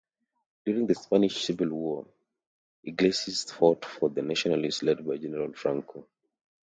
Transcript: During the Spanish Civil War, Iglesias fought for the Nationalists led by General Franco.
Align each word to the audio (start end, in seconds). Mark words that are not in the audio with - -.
During 0.65 0.87
the 0.87 0.95
Spanish 0.95 1.43
Civil 1.45 1.69
War, 1.69 2.07
Iglesias 2.83 3.51
fought 3.51 3.85
for 3.85 4.09
the 4.09 4.23
Nationalists 4.23 4.81
led 4.81 5.05
by 5.07 5.17
General 5.17 5.53
Franco. 5.53 6.07